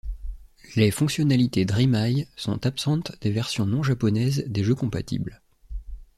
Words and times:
Les 0.75 0.89
fonctionnalités 0.89 1.63
Dreameye 1.63 2.27
sont 2.35 2.65
absentes 2.65 3.15
des 3.21 3.29
versions 3.29 3.67
non-japonaise 3.67 4.45
des 4.47 4.63
jeux 4.63 4.73
compatibles. 4.73 5.43